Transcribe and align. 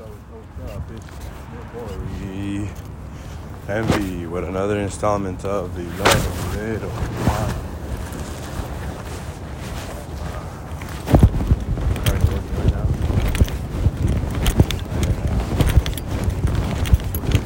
It's 0.00 0.10
Envy 3.68 4.26
with 4.26 4.44
another 4.44 4.78
installment 4.78 5.44
of 5.44 5.74
the 5.74 5.82
Love 5.82 6.56
Little 6.56 6.90
Pod. 6.90 7.54
Starting 12.04 12.26
to 12.26 12.32
work 12.32 12.44
right 12.54 12.72
now. 12.72 12.86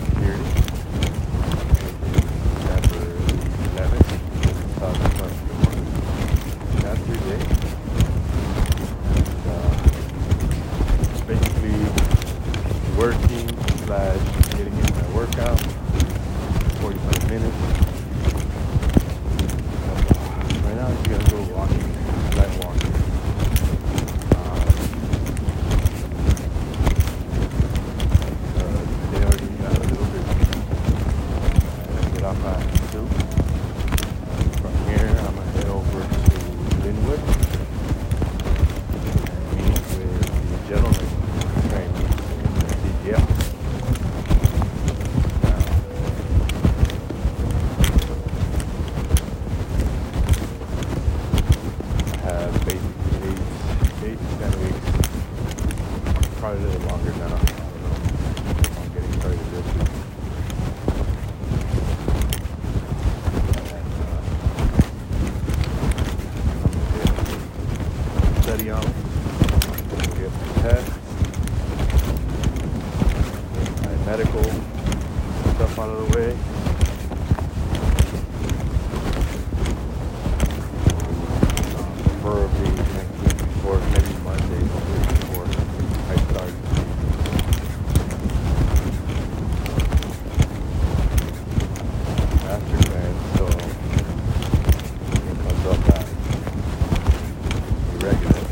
Security. 0.04 0.44
December 2.58 3.02
11th, 3.72 4.10
2021. 4.74 6.82
Last 6.84 7.00
three 7.00 7.22
days. 7.30 7.48
And, 9.16 9.48
uh, 9.48 9.60
basically 11.26 11.78
working 12.96 13.48
slash 13.84 14.20
getting 14.50 14.76
in 14.76 14.94
my 14.94 15.06
workout 15.16 15.60
45 16.80 17.30
minutes 17.30 17.56
right 20.62 20.76
now 20.76 20.86
I'm 20.86 21.02
gonna 21.02 21.30
go 21.30 21.38
walking 21.56 21.88
light 22.36 22.54
walking 22.62 22.94
um, 24.36 24.60
uh, 28.58 28.82
they 29.10 29.20
already 29.24 29.48
got 29.56 29.72
a 29.72 29.74
little 29.80 30.08
bit 30.12 30.24
I 31.88 31.90
get 32.12 32.24
off 32.24 32.44
at 32.44 32.60
2 32.92 33.06
from 34.60 34.74
here 34.86 35.08
I'm 35.08 35.34
gonna 35.34 35.50
head 35.52 35.66
over 35.66 36.00
to 36.00 36.06
Linwood 36.84 37.20
and 39.18 39.56
meet 39.56 39.80
with 39.98 40.50
the 40.50 40.58
gentleman 40.68 41.08
training 41.68 42.08
CDL 43.02 43.26
have 52.22 52.52
basically 52.64 53.28
eight, 53.28 53.40
eight 54.12 54.18
to 54.18 54.24
ten 54.38 54.52
weeks, 54.62 54.88
probably 56.38 56.62
a 56.62 56.64
little 56.66 56.84
longer 56.88 57.12
now. 57.12 57.26
I 57.26 57.28
don't 57.28 57.82
know. 57.82 57.94
I'm 58.80 58.88
getting 58.94 59.12
started 59.20 59.46
this 59.50 59.66
week. 59.74 59.90
And, 63.74 63.90
uh, 63.98 64.20
I'm 66.52 68.24
gonna 68.24 68.42
study 68.42 68.70
on 68.70 68.82
it. 68.82 68.94
Get 70.18 70.30
my 70.30 70.62
test, 70.62 70.90
my 73.82 73.94
medical 74.06 74.44
stuff 75.54 75.71
out 75.82 75.90
of 75.90 76.12
the 76.12 76.16
way. 76.16 76.36
preferably 82.20 82.70
next 82.94 83.18
week 83.20 83.38
before, 83.38 83.78
maybe 83.90 84.14
Monday, 84.22 84.62
the 84.62 84.78
week 84.88 85.06
before 85.08 85.46
I 86.08 86.14
start. 86.30 86.52
Master 92.44 92.78
plan, 92.88 93.12
so 93.36 93.44
it 95.12 95.36
comes 95.42 95.64
up 95.66 95.82
at 95.88 96.06
irregular. 97.94 98.42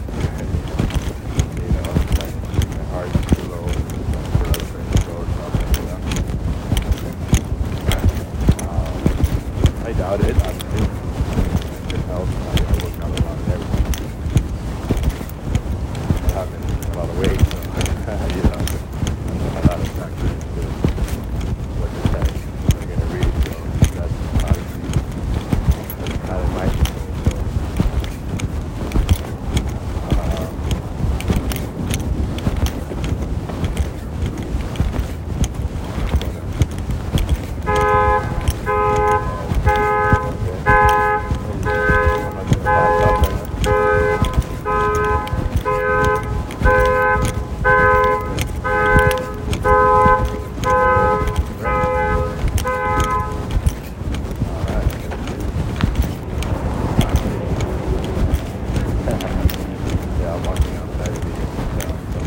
you 1.57 1.71
know, 1.71 1.91
like 2.19 2.35
my 2.77 2.85
heart 2.91 3.11
is 3.15 3.25
too 3.27 3.45
low, 3.51 3.67
my 3.67 4.23
blood 4.39 4.63
pressure 4.71 4.85
goes 5.07 5.33
up 5.41 5.55
and 5.61 5.73
down. 5.87 6.03
Um, 8.69 8.97
I 9.87 9.93
doubt 9.93 10.21
it. 10.21 10.37
I 10.37 10.39
think 10.53 10.89
good 11.91 12.05
health. 12.11 12.31
I, 12.31 12.53
I 12.61 12.73
work 12.85 12.97
out 13.05 13.11
a 13.11 13.21
lot 13.25 13.37
and 13.39 13.49
everything. 13.53 13.89
I 16.25 16.31
haven't 16.33 16.65
a 16.65 16.99
lot 16.99 17.09
of 17.09 17.17
weight, 17.19 17.41
so 17.41 17.57
you 17.61 18.43
know, 18.43 18.51
I 18.51 18.63
don't 19.27 19.39
know 19.39 19.51
how 19.51 19.63
that 19.63 19.81
affects 19.81 20.23
into 20.23 20.65
what 21.81 21.89
they're 21.93 22.11
saying. 22.15 22.39
They're 22.71 22.89
gonna 22.97 23.09
read, 23.15 23.33
so 23.45 23.55
that's 23.97 24.17
obviously 24.45 24.89
that's 25.99 26.19
not 26.29 26.41
in 26.41 26.51
my 26.55 26.67
control. 26.71 27.11
So, 27.25 27.33
um, 30.21 30.49
Yeah, 59.01 60.35
I'm 60.35 60.45
walking 60.45 60.77
outside 60.77 61.09
of 61.09 61.21
the 61.25 61.31
so. 62.13 62.21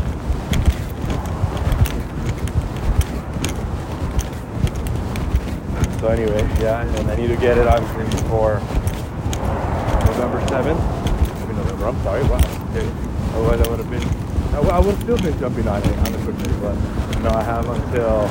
So 6.03 6.09
anyway, 6.09 6.43
yeah, 6.59 6.83
and 6.83 7.09
I 7.09 7.15
need 7.15 7.27
to 7.27 7.37
get 7.37 7.57
it 7.57 7.65
obviously 7.65 8.03
before 8.11 8.55
November 10.11 10.43
7th. 10.51 10.75
I 10.75 11.45
mean 11.47 11.55
November, 11.55 11.87
I'm 11.87 12.03
sorry, 12.03 12.23
wow. 12.23 12.43
Okay. 12.75 12.83
Otherwise 13.31 13.61
I 13.63 13.69
would 13.71 13.79
have 13.79 13.89
been, 13.89 14.03
I, 14.51 14.79
would 14.83 14.95
have 14.95 15.03
still 15.03 15.15
been 15.15 15.39
jumping 15.39 15.65
on 15.65 15.81
it 15.81 15.97
on 15.99 16.11
the 16.11 16.19
quick 16.27 16.35
day, 16.43 16.51
but 16.59 16.75
no, 17.23 17.29
I 17.31 17.43
have 17.47 17.69
until 17.69 18.27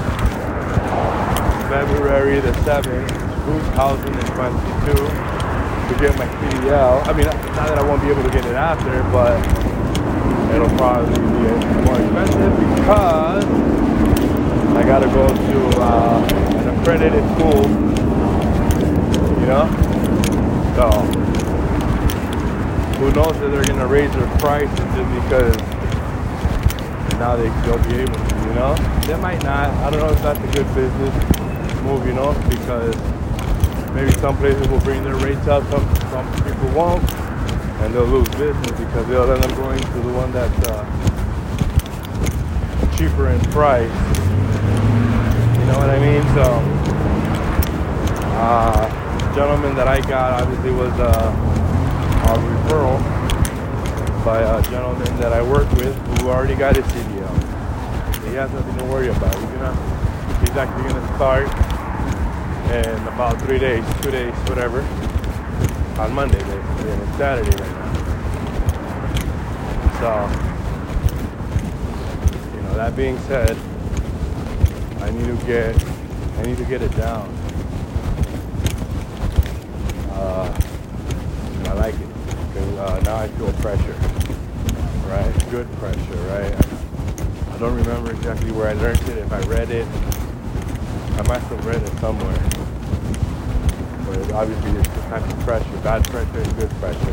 February 1.72 2.40
the 2.40 2.52
7th, 2.68 3.08
2022 3.08 4.92
to 4.92 5.94
get 5.96 6.12
my 6.20 6.28
CDL. 6.28 7.00
I 7.08 7.12
mean, 7.16 7.24
not 7.24 7.72
that 7.72 7.78
I 7.78 7.88
won't 7.88 8.02
be 8.02 8.10
able 8.10 8.22
to 8.22 8.30
get 8.36 8.44
it 8.44 8.52
after, 8.52 9.00
but 9.08 9.40
it'll 10.52 10.68
probably 10.76 11.16
be 11.16 11.24
more 11.88 11.96
expensive 11.96 12.52
because 12.76 13.46
I 14.76 14.82
gotta 14.84 15.06
go 15.06 15.26
to 15.26 15.80
uh, 15.80 16.31
an 16.82 16.88
accredited 16.96 17.24
school, 17.36 17.62
you 19.40 19.46
know? 19.46 19.66
So, 20.74 20.90
who 22.98 23.10
knows 23.12 23.36
if 23.36 23.50
they're 23.50 23.64
gonna 23.64 23.86
raise 23.86 24.12
their 24.12 24.26
prices 24.38 24.76
just 24.76 25.10
because 25.22 25.56
now 27.18 27.36
they, 27.36 27.48
they'll 27.62 27.82
be 27.88 28.00
able 28.00 28.14
to, 28.14 28.34
you 28.46 28.54
know? 28.54 28.74
They 29.06 29.16
might 29.16 29.42
not. 29.42 29.70
I 29.70 29.90
don't 29.90 30.00
know 30.00 30.10
if 30.10 30.22
that's 30.22 30.38
a 30.38 30.52
good 30.52 30.74
business 30.74 31.14
move, 31.82 32.06
you 32.06 32.14
know, 32.14 32.32
because 32.48 32.96
maybe 33.94 34.12
some 34.20 34.36
places 34.36 34.66
will 34.68 34.80
bring 34.80 35.02
their 35.04 35.16
rates 35.16 35.46
up, 35.48 35.62
some, 35.70 35.84
some 36.10 36.26
people 36.44 36.68
won't, 36.70 37.02
and 37.82 37.94
they'll 37.94 38.04
lose 38.04 38.28
business 38.30 38.70
because 38.72 39.06
they'll 39.08 39.30
end 39.30 39.44
up 39.44 39.56
going 39.56 39.80
to 39.80 40.00
the 40.00 40.12
one 40.12 40.32
that's 40.32 40.68
uh, 40.68 40.84
cheaper 42.96 43.28
in 43.28 43.40
price. 43.52 44.21
Know 45.72 45.78
what 45.78 45.88
I 45.88 45.98
mean? 45.98 46.22
So, 46.36 46.44
uh, 48.36 49.34
gentleman 49.34 49.74
that 49.74 49.88
I 49.88 50.02
got 50.02 50.42
obviously 50.42 50.70
was 50.70 50.92
uh, 51.00 51.32
a 52.28 52.36
referral 52.36 53.00
by 54.22 54.42
a 54.42 54.62
gentleman 54.64 55.16
that 55.18 55.32
I 55.32 55.40
work 55.42 55.70
with 55.72 55.96
who 56.20 56.28
already 56.28 56.56
got 56.56 56.76
his 56.76 56.84
CDL. 56.84 57.34
He 58.28 58.34
has 58.34 58.52
nothing 58.52 58.76
to 58.80 58.84
worry 58.84 59.08
about. 59.08 59.34
He's 59.34 59.44
gonna, 59.44 59.74
he's 60.40 60.56
actually 60.58 60.92
gonna 60.92 61.16
start 61.16 61.48
in 62.68 63.08
about 63.08 63.40
three 63.40 63.58
days, 63.58 63.82
two 64.02 64.10
days, 64.10 64.34
whatever, 64.50 64.82
on 65.98 66.12
Monday 66.12 66.38
basically, 66.38 66.90
and 66.92 67.02
it's 67.02 67.16
Saturday 67.16 67.56
right 67.56 67.72
now. 67.80 67.92
So, 70.02 70.10
you 72.56 72.62
know, 72.62 72.74
that 72.74 72.94
being 72.94 73.18
said, 73.20 73.56
I 75.02 75.10
need 75.10 75.26
to 75.26 75.46
get, 75.46 75.74
I 76.38 76.42
need 76.42 76.56
to 76.58 76.64
get 76.64 76.80
it 76.80 76.96
down. 76.96 77.28
Uh, 80.12 80.46
I 81.66 81.72
like 81.72 81.94
it 81.94 82.08
because 82.48 82.78
uh, 82.78 83.00
now 83.04 83.16
I 83.16 83.26
feel 83.26 83.52
pressure, 83.54 83.96
right? 85.10 85.50
Good 85.50 85.70
pressure, 85.78 86.22
right? 86.30 86.54
I 87.50 87.58
don't 87.58 87.74
remember 87.74 88.12
exactly 88.12 88.52
where 88.52 88.68
I 88.68 88.74
learned 88.74 89.00
it. 89.08 89.18
If 89.18 89.32
I 89.32 89.40
read 89.40 89.70
it, 89.70 89.88
I 91.18 91.22
must 91.26 91.46
have 91.46 91.66
read 91.66 91.82
it 91.82 91.98
somewhere. 91.98 92.38
But 94.06 94.32
obviously, 94.32 94.70
there's 94.70 94.86
two 94.86 95.00
types 95.10 95.32
of 95.32 95.40
pressure: 95.40 95.78
bad 95.82 96.04
pressure 96.04 96.38
and 96.38 96.56
good 96.56 96.70
pressure. 96.78 97.12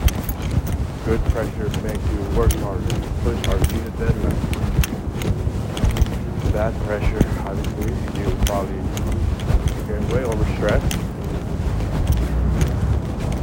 Good 1.06 1.22
pressure 1.32 1.70
makes 1.82 2.08
you 2.12 2.22
work 2.38 2.54
harder, 2.54 2.86
push 3.24 3.46
harder, 3.48 3.74
meet 3.74 3.88
a 3.88 3.92
deadline. 3.98 4.69
That 6.60 6.76
pressure, 6.84 7.24
obviously, 7.48 7.94
you 8.20 8.28
probably 8.44 8.76
get 9.88 10.02
way 10.12 10.24
overstressed. 10.28 10.92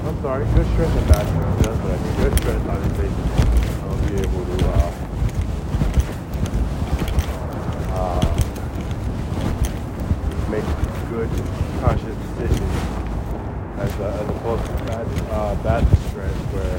I'm 0.05 0.19
sorry, 0.21 0.45
good 0.53 0.67
stress 0.75 0.93
and 0.95 1.09
bad 1.09 1.25
stress. 1.25 1.57
That's 1.65 1.81
what 1.81 1.93
I 1.93 1.97
mean. 1.97 2.15
Good 2.21 2.35
stress, 2.37 2.61
obviously, 2.69 3.09
I'll 3.89 4.01
be 4.05 4.15
able 4.21 4.45
to 4.45 4.57
uh, 4.69 4.93
uh, 7.97 8.29
make 10.51 10.69
good, 11.09 11.31
conscious 11.81 12.17
decisions 12.37 12.75
as, 13.81 13.93
as 13.97 14.29
opposed 14.29 14.65
to 14.67 14.73
bad, 14.85 15.07
uh, 15.33 15.55
bad 15.62 15.85
stress 16.11 16.37
where 16.53 16.77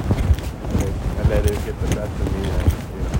I 1.17 1.27
let 1.29 1.49
it 1.49 1.57
get 1.65 1.75
the 1.81 1.87
best 1.95 2.13
of 2.21 2.27
me 2.31 2.41
and, 2.45 2.69
you 2.93 3.01
know, 3.01 3.17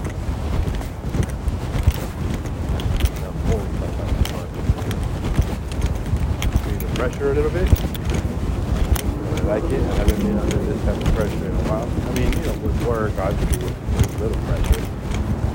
you 3.18 3.22
know, 3.22 3.34
pull 3.48 3.62
myself 3.80 4.12
apart. 4.28 4.50
Feel 6.64 6.78
the 6.80 6.87
pressure 6.98 7.30
a 7.30 7.34
little 7.36 7.52
bit. 7.52 7.70
I 7.70 9.42
like 9.46 9.64
it. 9.66 9.80
I 9.80 9.96
haven't 10.02 10.18
been 10.18 10.40
under 10.40 10.58
this 10.58 10.84
type 10.84 10.98
of 10.98 11.14
pressure 11.14 11.46
in 11.46 11.54
a 11.54 11.64
while. 11.70 11.86
I 11.86 12.12
mean, 12.18 12.34
you 12.34 12.42
know, 12.42 12.58
with 12.66 12.88
work, 12.88 13.14
obviously, 13.20 13.64
with, 13.64 14.16
a 14.16 14.24
little 14.24 14.42
pressure. 14.50 14.82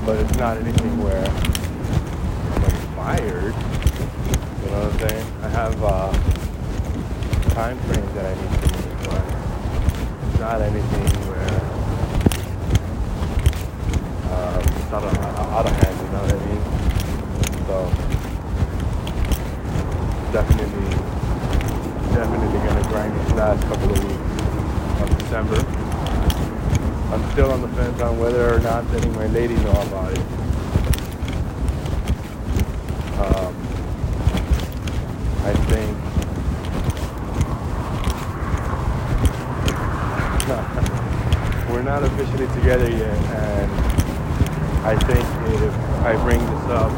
But 0.05 0.19
it's 0.23 0.37
not 0.37 0.55
anything 0.55 1.03
where 1.03 1.19
I'm 1.19 2.63
inspired. 2.63 3.55
You 4.63 4.71
know 4.71 4.87
what 4.87 4.93
I'm 4.93 4.99
saying? 5.03 5.27
I 5.43 5.49
have 5.49 5.83
uh, 5.83 6.13
time 7.51 7.77
frames 7.91 8.13
that 8.15 8.23
I 8.23 8.33
need 8.39 8.51
to 8.55 8.67
meet, 8.71 8.95
but 9.03 9.23
it's 10.23 10.39
not 10.39 10.61
anything 10.63 11.11
where 11.27 11.59
um, 14.31 14.63
it's 14.63 14.91
not 14.95 15.03
a, 15.03 15.11
out 15.51 15.65
of 15.67 15.75
hand, 15.75 15.95
you 15.99 16.07
know 16.07 16.23
what 16.23 16.31
I 16.31 16.45
mean? 16.47 16.52
Last 23.43 23.67
couple 23.67 23.91
of 23.91 23.99
weeks 23.99 25.01
of 25.01 25.09
December. 25.17 25.59
I'm 27.11 27.31
still 27.33 27.51
on 27.51 27.61
the 27.61 27.67
fence 27.75 27.99
on 27.99 28.17
whether 28.17 28.55
or 28.55 28.59
not 28.61 28.89
letting 28.91 29.13
my 29.15 29.27
lady 29.27 29.55
know 29.55 29.71
about 29.71 30.13
it. 30.13 30.19
Um, 33.19 33.53
I 35.43 35.53
think 35.67 35.91
we're 41.69 41.83
not 41.83 42.01
officially 42.03 42.47
together 42.61 42.89
yet, 42.89 43.17
and 43.35 43.71
I 44.87 44.95
think 44.99 45.25
if 45.61 45.73
I 46.05 46.15
bring 46.23 46.39
this 46.39 46.65
up, 46.71 46.93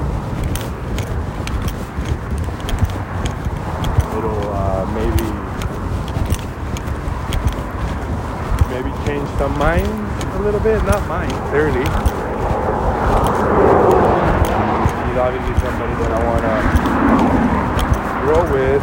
it'll 4.16 4.54
uh, 4.54 4.86
maybe 4.94 5.36
change 9.06 9.30
some 9.38 9.58
minds 9.60 10.26
a 10.36 10.40
little 10.40 10.60
bit. 10.60 10.84
Not 10.84 11.08
mine, 11.08 11.30
clearly. 11.50 11.86
She's 15.06 15.18
obviously 15.22 15.56
somebody 15.62 15.94
that 16.02 16.12
I 16.12 16.20
want 16.26 16.42
to 16.42 16.50
grow 18.26 18.42
with, 18.52 18.82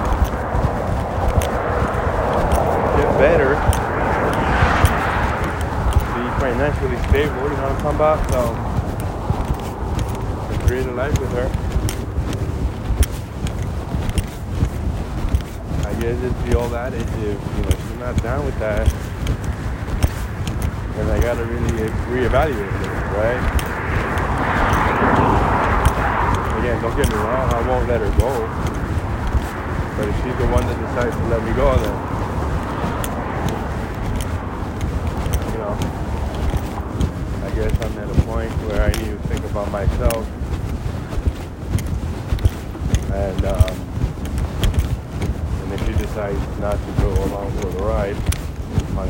get 2.96 3.10
better, 3.18 3.50
be 6.14 6.22
financially 6.40 6.98
stable. 7.08 7.42
You 7.42 7.56
know 7.56 7.66
what 7.66 7.72
I'm 7.72 7.78
talking 7.82 7.96
about? 7.96 8.18
So, 8.30 8.40
create 10.66 10.86
a 10.86 10.92
life 10.92 11.18
with 11.18 11.32
her. 11.32 11.48
I 15.88 15.90
guess 16.00 16.16
it's 16.22 16.42
the 16.48 16.54
old 16.56 16.72
adage 16.74 17.02
if 17.02 17.10
you 17.18 17.62
know 17.62 17.70
she's 17.70 17.98
not 17.98 18.22
down 18.22 18.44
with 18.44 18.58
that, 18.60 18.86
then 20.96 21.10
I 21.10 21.20
gotta 21.20 21.44
really 21.44 21.90
reevaluate 22.10 22.82
it, 22.82 22.88
right? 23.16 23.42
Again, 26.58 26.82
don't 26.82 26.96
get 26.96 27.08
me 27.08 27.14
wrong, 27.16 27.52
I 27.52 27.68
won't 27.68 27.88
let 27.88 28.00
her 28.00 28.10
go. 28.18 28.30
But 29.96 30.08
if 30.08 30.16
she's 30.22 30.36
the 30.38 30.48
one 30.48 30.66
that 30.66 30.78
decides 30.80 31.16
to 31.16 31.24
let 31.28 31.42
me 31.42 31.52
go, 31.52 31.74
then 31.76 31.96
you 35.52 35.58
know, 35.58 35.74
I 37.46 37.50
guess 37.54 37.72
I'm 37.84 37.98
at 37.98 38.10
a 38.10 38.22
point 38.22 38.52
where 38.68 38.82
I 38.82 38.90
need 38.92 39.10
to 39.10 39.18
think 39.28 39.44
about 39.44 39.70
myself 39.70 40.26
and 43.12 43.44
um, 43.44 43.76
and 45.62 45.72
if 45.72 45.86
she 45.86 45.92
decides 45.92 46.58
not 46.60 46.78
to 46.78 46.92
go 47.02 47.10
along 47.24 47.52
for 47.60 47.66
the 47.66 47.82
ride, 47.82 48.16
pun 48.94 49.08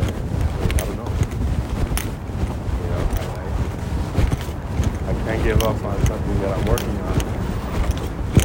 I 0.00 0.84
don't 0.84 0.96
know. 0.96 1.10
You 2.80 2.88
know, 2.90 3.02
I, 3.14 3.22
I, 5.06 5.10
I 5.10 5.12
can't 5.24 5.42
give 5.44 5.62
up 5.62 5.82
on 5.84 6.06
something 6.06 6.40
that 6.40 6.58
I'm 6.58 6.64
working 6.66 6.96
on 7.00 7.18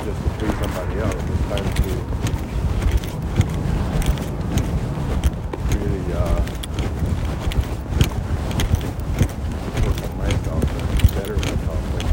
just 0.06 0.20
to 0.24 0.30
please 0.38 0.58
somebody 0.60 1.00
else. 1.00 1.16
It's 1.16 1.44
time 1.50 1.68
to 1.76 1.90
really 5.78 6.06
uh, 6.14 6.42
work 9.84 10.00
on 10.04 10.14
myself 10.18 10.64
and 10.64 11.16
better 11.16 11.36
myself 11.38 11.84
and, 12.00 12.08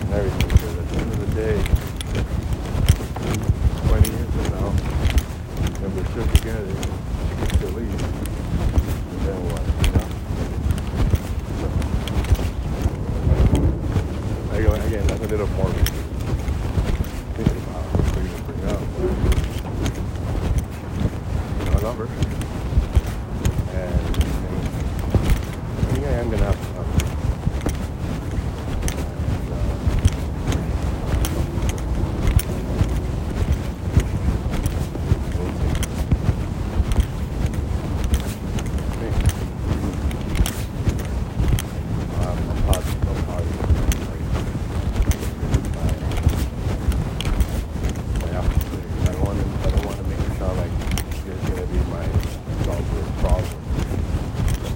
and 0.00 0.12
everything. 0.14 0.48
Because 0.50 0.74
at 0.78 0.86
the 0.88 0.96
end 0.98 1.10
of 1.12 1.18
the 1.20 1.30
day, 1.40 1.56
20 3.88 4.10
years 4.10 4.30
from 4.30 4.46
now, 4.52 4.70
when 5.80 5.90
we're 5.96 6.08
still 6.10 6.28
together, 6.36 6.74
she 7.28 7.34
can 7.36 7.48
still 7.56 7.70
leave. 7.70 8.00
And 9.10 9.20
then 9.26 9.38
what, 9.50 9.64
you 9.84 9.92
know? 9.92 10.08
So, 11.60 11.66
again, 14.56 14.80
again, 14.86 15.04
that's 15.06 15.20
a 15.20 15.28
little 15.28 15.46
more 15.48 15.70
thinking 17.36 17.58
about 17.62 17.84
what 17.94 18.04
to 18.14 18.20
even 18.20 18.42
bring 18.46 18.62
up. 18.70 18.80
But 21.58 21.74
I 21.74 21.78
love 21.86 21.98
her. 21.98 22.08
And, 23.76 24.16
and 24.16 24.56
I 25.78 25.92
think 25.92 26.04
I 26.06 26.08
am 26.12 26.26
going 26.28 26.38
to 26.40 26.44
have 26.46 26.60
to 26.60 26.66
love 26.76 26.86
her. 26.86 26.98
And, 29.30 29.52
uh, 29.52 29.56
we'll 35.38 35.54
see. 35.58 35.70
Me. 39.00 39.08
Um, 42.20 42.36
I'm 42.50 42.60
positive, 42.64 43.08
I'm 43.08 43.16
positive. 43.24 43.70
Like, 44.10 44.24
I 48.22 48.32
have 48.34 48.48
to 48.52 48.58
say, 48.60 48.82
I 49.02 49.12
don't 49.12 49.24
want 49.24 49.36
to, 49.40 49.44
I 49.60 49.70
don't 49.70 49.84
want 49.86 49.96
to 49.98 50.04
make 50.04 50.18
it 50.20 50.34
sound 50.38 50.56
like 50.58 50.72
there's 51.24 51.42
going 51.48 51.60
to 51.60 51.66
be 51.66 51.78
my 51.90 52.04
solved 52.64 52.86
problem. 53.20 53.60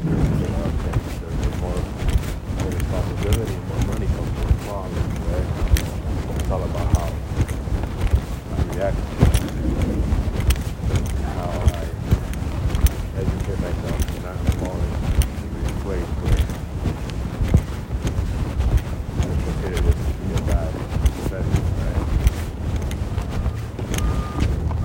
You 0.05 0.11
know 0.11 0.59
what 0.59 0.69
I'm 0.69 0.79
saying? 0.85 1.03
There's 1.21 1.57
more, 1.61 1.81
more 2.61 2.73
responsibility, 2.73 3.57
more 3.69 3.83
money 3.93 4.07
comes 4.07 4.33
with 4.39 4.59
problems, 4.65 5.15
right? 5.29 5.49
It's 6.41 6.51
all 6.51 6.63
about 6.63 6.89
how 6.97 7.09
I 7.09 8.65
react 8.75 8.97
to 8.97 9.03
it. 9.03 9.35
How 11.35 11.51
I 11.51 11.89
educate 13.19 13.61
myself 13.61 13.99
to 14.05 14.17
not 14.23 14.37
fall 14.61 14.77
into 14.77 15.47
this 15.55 15.73
place 15.83 16.11
where 16.21 16.41
I 19.21 19.23
consider 19.45 19.79
this 19.81 19.95
to 19.95 20.13
be 20.21 20.27
a 20.35 20.37
bad 20.47 20.71
profession, 20.73 21.65
right? 21.81 22.03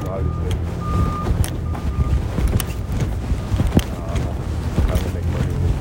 So 0.01 0.05
obviously, 0.11 0.53
uh, 3.95 4.17
trying 4.87 5.03
to 5.03 5.09
make 5.13 5.27
money 5.27 5.53
with 5.53 5.77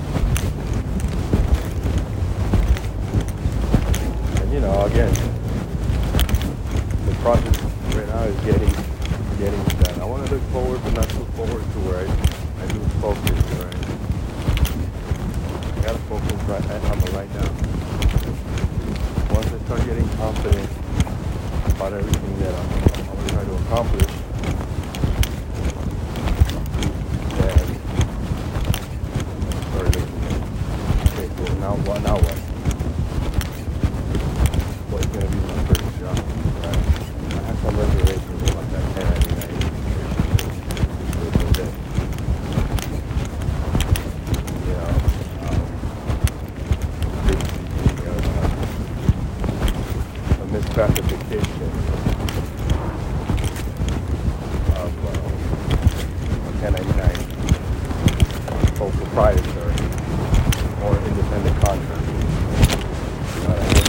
And 4.30 4.47
you 4.58 4.64
know, 4.64 4.86
again, 4.86 5.12
the 7.06 7.14
process 7.22 7.60
right 7.94 8.08
now 8.08 8.22
is 8.24 8.34
getting 8.40 8.72
getting 9.38 9.62
done. 9.78 10.00
I 10.00 10.04
want 10.04 10.26
to 10.26 10.34
look 10.34 10.42
forward, 10.50 10.80
but 10.82 10.94
not 10.94 11.08
too 11.10 11.24
forward 11.38 11.62
to 11.62 11.78
where 11.86 11.98
I, 12.02 12.04
I 12.58 12.66
lose 12.74 12.90
focus, 12.98 13.38
right? 13.54 13.78
I 15.62 15.78
gotta 15.86 16.02
focus 16.10 16.34
right 16.50 16.58
on 16.90 16.98
the 16.98 17.06
right 17.14 17.30
now. 17.38 17.46
Once 19.32 19.46
I 19.46 19.58
start 19.62 19.86
getting 19.86 20.08
confident 20.18 20.66
about 21.76 21.92
everything 21.92 22.34
that 22.40 22.52
I'm, 22.58 22.68
I'm 23.14 23.26
try 23.28 23.44
to 23.44 23.54
accomplish, 23.62 24.10
then 27.38 27.62
I 29.46 29.48
start 29.70 29.86
looking 29.94 30.22
at, 30.26 30.42
okay, 31.14 31.28
well 31.44 31.54
now 31.62 31.74
what, 31.86 32.02
now 32.02 32.16
what? 32.16 32.38
classification 50.78 51.66
of 54.78 54.90
uh, 55.04 55.10
1099 56.62 58.76
sole 58.76 58.92
proprietor 58.92 59.68
or 60.84 60.92
independent 61.08 61.56
contractor. 61.64 62.12
You 63.34 63.40
know 63.42 63.50
what 63.50 63.58
I 63.58 63.60
mean? 63.74 63.86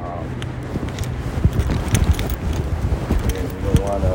Um, 0.00 0.26
and 3.34 3.46
you 3.52 3.60
don't 3.68 3.82
want 3.84 4.02
to 4.02 4.14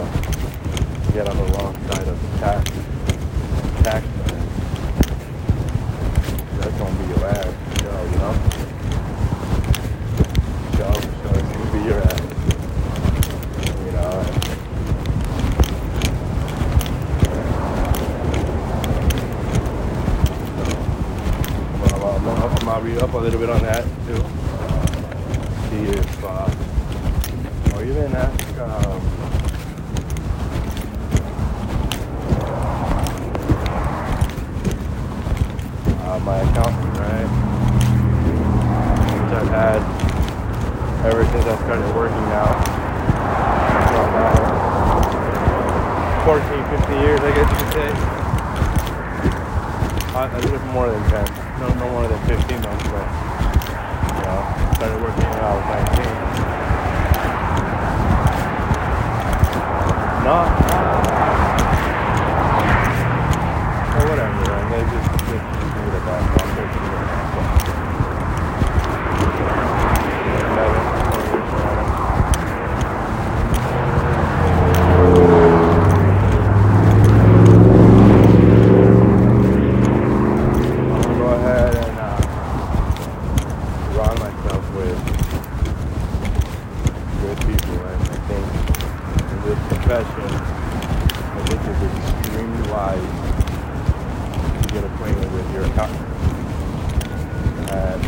get 1.14 1.26
on 1.30 1.38
the 1.38 1.46
wrong 1.54 1.74
side 1.92 2.08
of 2.08 2.18
the 2.20 2.28
tax 2.40 2.64
tax 3.84 4.04
man. 4.18 4.40
That's 6.60 6.76
gonna 6.78 6.98
be 6.98 7.06
your 7.14 7.26
ass, 7.28 7.54
show, 7.82 8.04
you 8.04 8.18
know. 8.18 8.34
Show, 10.78 10.92
show, 10.92 11.30
it's 11.30 11.52
gonna 11.54 11.72
be 11.72 11.80
your 11.88 12.02
ass. 12.02 12.22
You 13.86 13.92
know. 13.92 14.26
But 21.80 21.94
I'm, 21.94 22.63
I'm 22.74 22.84
read 22.84 22.98
up 23.04 23.14
a 23.14 23.18
little 23.18 23.40
bit 23.40 23.50
on 23.52 23.62
that 23.62 23.84
too. 24.08 24.18
See 25.70 25.86
if, 25.94 26.24
uh, 26.24 26.50
or 27.76 27.84
even 27.86 28.16
ask. 28.16 28.58
Um, 28.58 29.02
uh, 36.02 36.20
my 36.26 36.38
accountant, 36.42 36.98
right? 36.98 37.30
Which 39.22 39.34
I've 39.38 39.50
had 39.50 39.82
ever 41.06 41.24
since 41.26 41.46
I 41.46 41.56
started 41.66 41.96
working 41.96 42.26
now. 42.34 42.50
About 44.10 44.34
14, 46.26 46.64
15 46.80 47.02
years, 47.02 47.20
I 47.22 47.32
guess 47.36 47.50
you 47.52 47.58
could 47.66 47.74
say. 47.74 47.90
Uh, 50.16 50.30
a 50.32 50.40
little 50.42 50.60
more 50.74 50.90
than 50.90 51.04
10. 51.10 51.26
No, 51.60 51.68
no 51.76 51.90
more 51.92 52.08
than 52.08 52.20
15 52.28 52.62
months, 52.62 52.84
but, 52.90 53.08
you 54.14 54.22
know, 54.26 54.40
started 54.76 55.02
working 55.02 55.26
when 55.30 55.40
I 55.40 55.54
was 55.56 55.66
19. 55.70 56.06
No, 60.24 60.38
or 63.96 64.04
whatever, 64.10 64.52
and 64.54 64.68
they 64.72 64.84
just, 64.92 65.10
just, 65.10 65.46
just 65.54 65.72
leave 65.76 65.88
it 65.88 65.98
at 65.98 66.04
that. 66.06 66.22
I'll 66.30 66.50
take 66.56 66.74
it 66.74 66.82
at 66.84 67.34
that. 67.34 67.54
Eleven, 70.54 70.84
20 71.12 71.28
years 71.34 71.50
around 71.54 71.78
it. 71.80 72.94
I'm 79.64 81.00
gonna 81.00 81.18
go 81.18 81.28
ahead 81.34 81.76
and 81.76 81.98
uh, 82.00 82.18
surround 83.94 84.20
myself 84.20 84.64
with 84.76 85.00
good 87.22 87.38
people, 87.48 87.78
and 87.88 88.02
I 88.04 88.18
think 88.28 88.46
in 89.32 89.38
this 89.44 89.60
profession, 89.70 90.30
I 90.30 91.42
think 91.48 91.60
it's 91.70 91.84
extremely 91.90 92.64
wise 92.72 93.12
to 94.62 94.68
get 94.74 94.84
acquainted 94.84 95.30
with 95.34 95.48
your 95.54 95.64
accountant. 95.66 96.10
And 97.72 98.02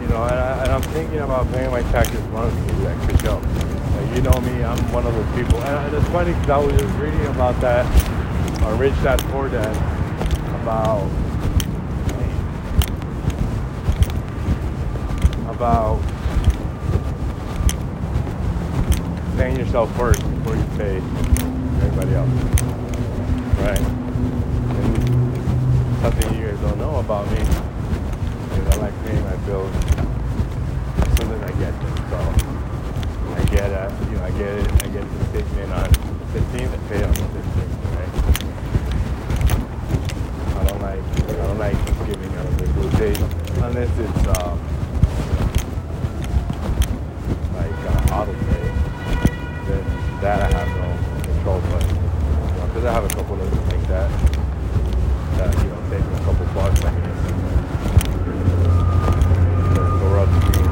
you 0.00 0.08
know, 0.08 0.22
and, 0.24 0.38
I, 0.38 0.64
and 0.64 0.72
I'm 0.72 0.82
thinking 0.82 1.20
about 1.20 1.50
paying 1.52 1.70
my 1.70 1.82
taxes 1.92 2.24
monthly. 2.28 2.72
That 2.84 2.96
could 3.08 3.20
help. 3.22 3.42
Like, 3.44 4.16
you 4.16 4.22
know 4.22 4.40
me, 4.40 4.64
I'm 4.64 4.92
one 4.92 5.06
of 5.06 5.14
those 5.14 5.30
people. 5.36 5.60
And 5.92 6.00
it's 6.00 6.10
funny 6.10 6.32
because 6.32 6.48
I 6.48 6.56
was 6.56 6.72
just 6.80 6.94
reading 6.94 7.26
about 7.26 7.60
that 7.60 7.84
on 8.62 8.78
Rich 8.78 8.94
Dad 9.02 9.20
Poor 9.24 9.50
Dad 9.50 9.76
about 10.62 11.04
about 15.50 16.00
paying 19.36 19.56
yourself 19.56 19.94
first 19.94 20.22
before 20.22 20.56
you 20.56 20.64
pay 20.78 20.96
everybody 21.84 22.14
else. 22.14 22.30
Right? 23.60 23.76
Something 26.00 26.40
you 26.40 26.46
guys 26.46 26.58
don't 26.60 26.78
know 26.78 27.00
about 27.00 27.30
me 27.32 27.36
is 27.36 28.66
I 28.66 28.76
like 28.76 29.04
paying 29.04 29.22
my 29.24 29.36
bills 29.44 29.70
as 30.96 31.18
soon 31.18 31.32
as 31.32 31.42
I 31.42 31.52
get 31.58 31.78
them. 31.82 31.96
So 32.08 32.51
get 33.52 33.70
a, 33.70 33.92
you 34.10 34.16
know, 34.16 34.24
I 34.24 34.30
get 34.32 34.54
it, 34.58 34.72
I 34.72 34.88
get 34.88 35.04
the 35.04 35.24
statement 35.30 35.72
on 35.72 35.90
the 35.90 36.26
15th, 36.40 36.72
I 36.72 36.76
pay 36.88 37.02
on 37.04 37.14
15th, 37.14 37.84
right? 37.96 38.12
I 40.56 40.58
don't 40.68 40.80
like, 40.82 41.04
I 41.28 41.30
don't 41.46 41.58
like 41.58 41.78
giving 42.06 42.32
out 42.36 42.46
a 42.46 42.48
regular 42.50 42.90
date 42.98 43.20
unless 43.62 43.92
it's, 43.98 44.26
um, 44.38 44.56
like 47.54 47.78
uh, 47.90 48.14
auto 48.14 48.32
pay, 48.32 48.66
then 49.66 49.84
that 50.20 50.38
I 50.40 50.58
have 50.58 50.70
no 50.78 50.86
control. 51.22 51.60
But 51.70 51.84
because 52.68 52.84
I 52.84 52.92
have 52.92 53.04
a 53.04 53.08
couple 53.08 53.40
of 53.40 53.50
them 53.50 53.68
like 53.68 53.86
that, 53.88 54.10
that 55.38 55.54
you 55.62 55.68
know 55.70 55.80
take 55.90 56.04
me 56.06 56.14
a 56.14 56.18
couple 56.24 56.46
bucks, 56.54 56.84
I 56.84 56.90
mean, 56.92 57.02
so 59.74 59.80
we're 60.08 60.20
up 60.20 60.28
to 60.28 60.38
me. 60.48 60.62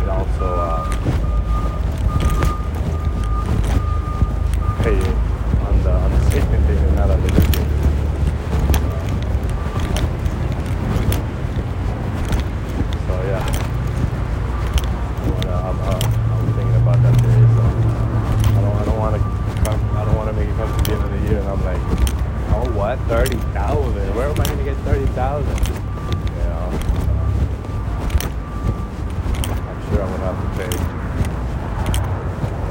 And 0.00 0.08
also 0.10 0.46
uh, 0.46 0.84
pay 4.82 4.96
it 4.96 5.16
on 5.66 5.82
the 5.82 5.90
on 5.90 6.10
the 6.10 6.20
statement 6.30 6.66
date 6.66 6.78
and 6.78 6.96
not 6.96 7.10
on 7.10 7.20
the 7.22 7.28
due 7.28 7.36
date. 7.52 7.68
So 13.06 13.12
yeah, 13.28 13.44
I 15.10 15.30
wanna, 15.30 15.54
I'm, 15.68 15.78
uh, 15.80 16.00
I'm 16.32 16.52
thinking 16.54 16.76
about 16.76 16.98
that 17.02 17.14
today. 17.18 17.44
So 17.56 17.62
I 18.56 18.60
don't, 18.62 18.76
I 18.76 18.84
don't 18.84 18.98
want 18.98 19.14
to 19.16 19.20
come, 19.64 19.80
I 19.96 20.04
don't 20.04 20.16
want 20.16 20.28
to 20.30 20.34
make 20.36 20.48
it 20.48 20.56
come 20.56 20.70
to 20.76 20.82
the 20.84 20.92
end 20.92 21.02
of 21.04 21.10
the 21.10 21.18
year 21.28 21.38
and 21.40 21.48
I'm 21.48 21.62
like, 21.64 21.82
oh 22.54 22.66
what, 22.76 22.98
thirty 23.08 23.36
thousand? 23.52 24.14
Where 24.14 24.28
am 24.28 24.40
I 24.40 24.44
gonna 24.44 24.64
get 24.64 24.76
thirty 24.78 25.06
thousand? 25.12 25.58
You 25.68 26.44
know, 26.48 26.70
I'm 29.68 29.80
sure 29.90 30.02
I'm 30.02 30.10
gonna 30.10 30.26
have 30.30 30.38
to 30.40 30.50
pay 30.58 30.72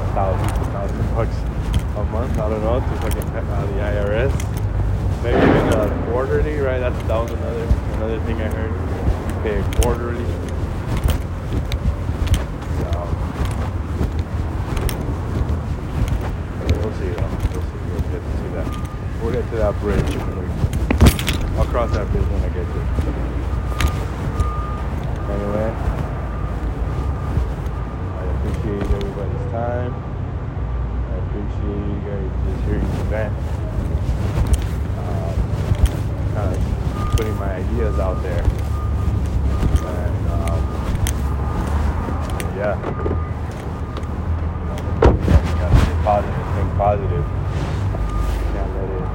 a 0.00 0.09
thousand, 0.20 0.50
a 0.50 0.64
thousand 0.70 1.00
bucks 1.14 1.36
a 1.96 2.04
month. 2.12 2.38
I 2.38 2.48
don't 2.50 2.60
know 2.62 2.78
to 2.78 2.86
fucking 3.00 3.24
the 3.32 3.80
IRS. 3.80 4.32
Maybe 5.22 5.38
even 5.38 5.68
uh, 5.72 5.88
quarterly, 6.10 6.58
right? 6.58 6.78
That's 6.78 7.02
that 7.08 7.16
was 7.16 7.30
another 7.30 7.64
another 7.96 8.20
thing 8.26 8.42
I 8.42 8.48
heard. 8.48 8.72
Pay 9.42 9.56
it 9.60 9.64
quarterly. 9.80 10.24
So 12.76 12.90
we'll 16.76 16.92
see 17.00 17.08
though. 17.16 17.32
We'll 17.52 17.64
see. 17.64 17.80
We'll 17.88 18.04
get 18.12 18.20
to 18.20 18.32
see 18.36 18.50
that. 18.56 18.68
We'll 19.22 19.32
get 19.32 19.44
to 19.48 19.56
that 19.56 19.74
bridge. 19.80 20.12
I'll 21.56 21.64
cross 21.66 21.90
that 21.92 22.06
bridge 22.12 22.28
when 22.28 22.42
I 22.44 22.48
get 22.50 22.68
it. 22.68 22.76
Anyway, 25.30 25.68
I 28.16 28.24
appreciate 28.36 28.84
everybody's 29.00 29.50
time. 29.50 30.09
Appreciate 31.30 31.62
you 31.62 31.94
guys 32.10 32.26
just 32.44 32.60
hearing 32.64 32.82
me. 32.82 32.90
Um, 34.98 35.34
kind 36.34 36.50
of 36.50 36.58
putting 37.16 37.36
my 37.36 37.54
ideas 37.54 38.00
out 38.00 38.20
there. 38.20 38.42
And 38.42 40.30
um, 40.32 40.60
yeah. 42.58 42.74
You 45.06 45.14
gotta 45.54 45.78
stay 45.78 45.98
positive, 46.02 46.46
think 46.56 46.70
positive. 46.76 47.24
Can't 48.50 48.72
let 48.74 48.90
it 48.90 49.06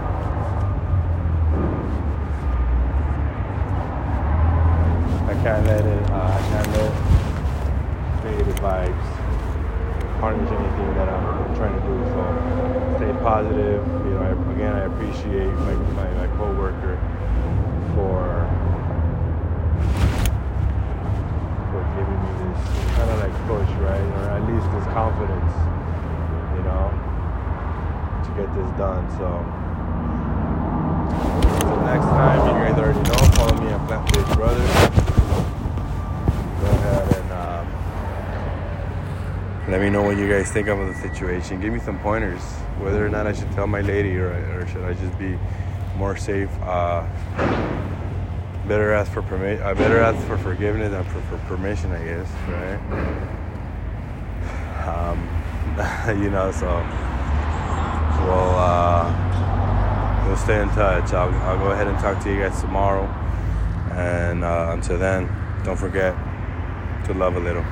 I 5.27 5.33
can't 5.43 5.63
let 5.67 5.85
it 5.85 6.03
uh, 6.11 6.31
I 6.31 6.41
can't 6.47 6.69
let 6.77 6.91
negative 8.23 8.59
vibes 8.61 9.14
tarnish 10.25 10.49
anything 10.49 10.95
that 10.95 11.07
I'm 11.07 11.55
trying 11.55 11.75
to 11.77 11.85
do. 11.85 11.93
So 12.09 12.21
stay 12.97 13.13
positive. 13.21 13.85
You 14.09 14.13
know, 14.17 14.21
I, 14.25 14.53
again, 14.53 14.73
I 14.73 14.89
appreciate 14.89 15.53
my, 15.53 15.73
my, 15.93 16.09
my 16.17 16.27
coworker 16.35 16.97
for 17.93 18.25
for 21.69 21.81
giving 21.93 22.19
me 22.25 22.31
this 22.41 22.57
kind 22.97 23.09
of 23.13 23.17
like 23.21 23.35
push, 23.45 23.69
right? 23.85 24.09
Or 24.17 24.25
at 24.33 24.41
least 24.49 24.65
this 24.73 24.85
confidence, 24.97 25.53
you 26.57 26.63
know. 26.65 26.89
To 28.25 28.29
get 28.33 28.49
this 28.57 28.69
done. 28.81 29.05
So 29.21 29.29
until 31.53 31.85
next 31.85 32.09
time, 32.09 32.41
you 32.49 32.53
guys 32.65 32.79
already 32.81 33.03
know. 33.05 33.21
Follow 33.37 33.61
me 33.61 33.69
Plant 33.85 34.11
Based 34.11 34.33
Brothers. 34.33 35.04
Let 39.67 39.81
me 39.81 39.89
know 39.89 40.03
what 40.03 40.17
you 40.17 40.29
guys 40.29 40.51
think 40.51 40.67
of 40.67 40.77
the 40.77 40.93
situation. 40.95 41.59
Give 41.59 41.73
me 41.73 41.79
some 41.79 41.97
pointers, 41.99 42.41
whether 42.79 43.03
or 43.03 43.09
not 43.09 43.25
I 43.25 43.33
should 43.33 43.51
tell 43.53 43.65
my 43.65 43.81
lady 43.81 44.15
or, 44.17 44.29
or 44.29 44.67
should 44.67 44.83
I 44.83 44.93
just 44.93 45.17
be 45.17 45.39
more 45.97 46.15
safe. 46.15 46.49
Uh, 46.61 47.03
better 48.67 48.93
ask 48.93 49.11
for 49.11 49.23
permission. 49.23 49.63
I 49.63 49.73
better 49.73 49.99
ask 49.99 50.23
for 50.27 50.37
forgiveness 50.37 50.91
than 50.91 51.03
for, 51.05 51.19
for 51.21 51.37
permission, 51.47 51.91
I 51.91 52.03
guess, 52.03 52.29
right? 52.47 52.79
Um, 54.87 55.19
you 56.21 56.29
know, 56.29 56.51
so 56.51 56.67
we'll 58.23 58.55
uh, 58.55 60.25
we'll 60.27 60.37
stay 60.37 60.61
in 60.61 60.69
touch. 60.69 61.11
I'll, 61.11 61.33
I'll 61.41 61.57
go 61.57 61.71
ahead 61.71 61.87
and 61.87 61.97
talk 61.97 62.23
to 62.23 62.31
you 62.31 62.39
guys 62.39 62.61
tomorrow, 62.61 63.05
and 63.93 64.43
uh, 64.43 64.69
until 64.73 64.99
then, 64.99 65.27
don't 65.63 65.77
forget 65.77 66.15
to 67.05 67.15
love 67.15 67.35
a 67.35 67.39
little. 67.39 67.65